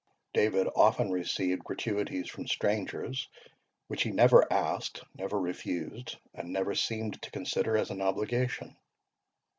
[0.33, 3.29] David often received gratuities from strangers,
[3.85, 8.75] which he never asked, never refused, and never seemed to consider as an obligation.